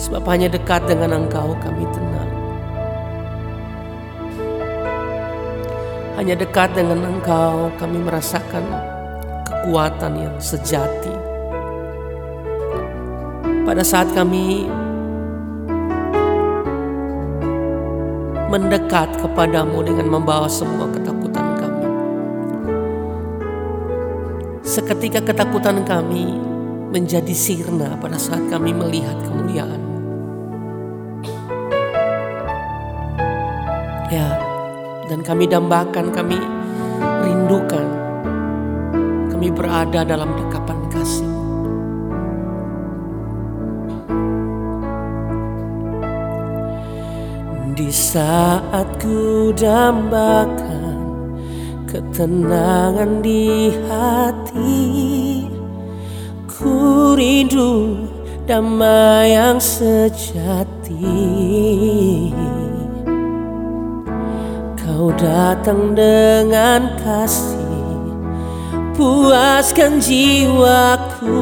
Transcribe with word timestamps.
Sebab 0.00 0.24
hanya 0.32 0.48
dekat 0.48 0.88
dengan 0.88 1.12
Engkau 1.12 1.52
kami 1.60 1.84
tenang. 1.92 2.32
Hanya 6.16 6.40
dekat 6.40 6.72
dengan 6.72 7.04
Engkau 7.04 7.68
kami 7.76 8.00
merasakan 8.00 8.64
kekuatan 9.44 10.12
yang 10.16 10.36
sejati. 10.40 11.12
Pada 13.68 13.84
saat 13.84 14.08
kami 14.16 14.72
mendekat 18.48 19.20
kepadamu 19.20 19.84
dengan 19.84 20.08
membawa 20.16 20.48
semua 20.48 20.88
ketakutan 20.88 21.44
kami. 21.60 21.86
Seketika 24.64 25.20
ketakutan 25.20 25.84
kami 25.84 26.40
menjadi 26.88 27.36
sirna 27.36 28.00
pada 28.00 28.16
saat 28.16 28.48
kami 28.48 28.72
melihat 28.72 29.14
kemuliaan. 29.28 29.89
Dan 35.10 35.26
kami 35.26 35.50
dambakan, 35.50 36.14
kami 36.14 36.38
rindukan. 37.26 37.82
Kami 39.26 39.50
berada 39.50 40.06
dalam 40.06 40.30
dekapan 40.38 40.78
kasih. 40.86 41.34
Di 47.74 47.90
saat 47.90 48.86
ku 49.02 49.50
dambakan 49.50 51.34
ketenangan 51.90 53.18
di 53.18 53.74
hati, 53.90 55.42
ku 56.46 57.18
rindu 57.18 58.06
damai 58.46 59.34
yang 59.34 59.58
sejati. 59.58 61.02
Kau 65.00 65.16
datang 65.16 65.96
dengan 65.96 66.92
kasih 67.00 68.12
Puaskan 68.92 69.96
jiwaku. 69.96 71.40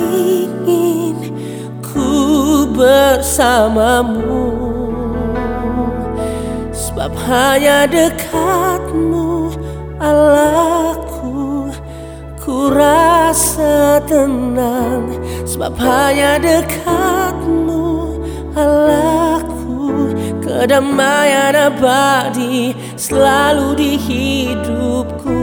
Ingin 0.00 1.36
ku 1.84 2.64
bersamamu. 2.72 4.48
Sebab 6.72 7.12
hanya 7.28 7.84
dekatmu 7.84 9.52
Allahku 10.00 11.68
Ku 12.40 12.72
rasa 12.72 14.00
tenang. 14.08 15.20
Sebab 15.44 15.76
hanya 15.76 16.40
dekatmu 16.40 18.16
Allahku 18.56 19.07
Kedamaian 20.58 21.54
abadi 21.54 22.74
selalu 22.98 23.78
di 23.78 23.90
hidupku? 23.94 25.42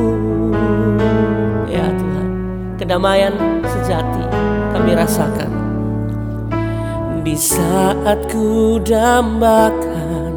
Ya 1.72 1.88
Tuhan 1.88 2.30
Kedamaian 2.76 3.32
sejati 3.64 4.28
kami 4.76 4.92
rasakan. 4.92 5.52
Di 7.24 7.32
saat 7.32 8.28
ku 8.28 8.76
dambakan 8.84 10.36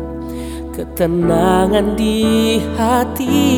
Ketenangan 0.70 1.98
di 1.98 2.62
hati 2.78 3.50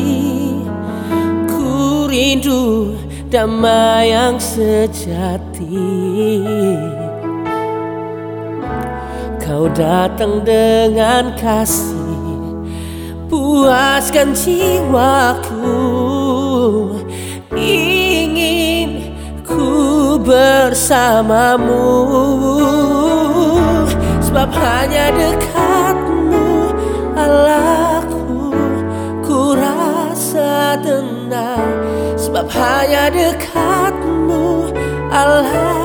Ku 1.45 2.09
rindu 2.09 2.97
damai 3.29 4.09
yang 4.09 4.41
sejati 4.41 5.85
Kau 9.51 9.67
datang 9.75 10.47
dengan 10.47 11.35
kasih 11.35 12.63
Puaskan 13.27 14.31
jiwaku. 14.31 15.75
Ingin 17.51 19.11
ku 19.43 20.15
bersamamu. 20.23 21.83
Sebab 24.23 24.55
hanya 24.55 25.11
dekatmu 25.19 26.71
Allahku 27.19 28.55
Ku 29.19 29.51
rasa 29.51 30.79
tenang. 30.79 31.75
Sebab 32.15 32.47
hanya 32.55 33.11
dekatmu 33.11 34.71
Allahku 35.11 35.80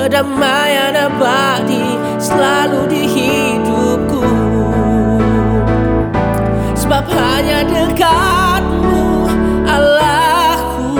Kedamaian 0.00 0.96
abadi 0.96 2.00
selalu 2.16 2.88
di 2.88 3.04
hidupku. 3.04 4.24
Sebab 6.72 7.04
hanya 7.04 7.60
dekatmu 7.68 9.28
Allahku 9.68 10.96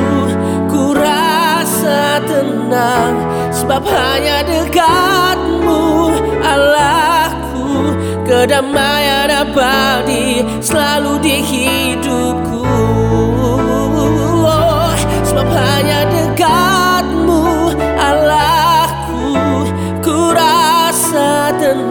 Ku 0.69 0.93
rasa 0.93 2.21
tenang. 2.29 3.25
Sebab 3.49 3.89
hanya 3.89 4.45
dekatmu 4.45 6.13
Allahku 6.45 7.97
Kedamaian 8.29 9.33
abadi 9.33 10.45
selalu 10.61 11.13
di 11.25 11.37
hidupku 11.41 11.80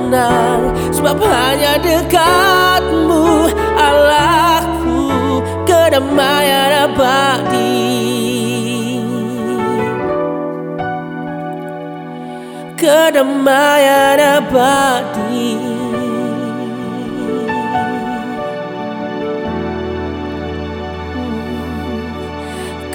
tenang 0.10 0.74
Sebab 0.90 1.22
hanya 1.22 1.78
dekatmu 1.78 3.54
Allahku 3.78 5.06
Kedamaian 5.70 6.90
abadi 6.90 7.78
Kedamaian 12.74 14.18
abadi 14.42 15.54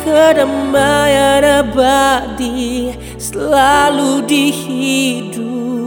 Kedamaian 0.04 1.44
abadi 1.64 2.92
selalu 3.16 4.20
di 4.28 4.44
hidupku 4.52 5.80
oh. 5.80 5.83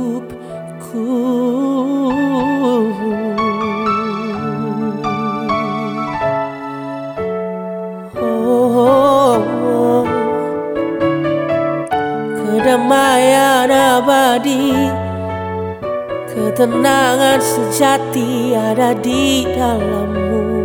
Kedamaian 12.57 13.69
abadi 13.69 14.90
Ketenangan 16.34 17.38
sejati 17.38 18.57
ada 18.57 18.97
di 18.97 19.46
dalammu 19.46 20.56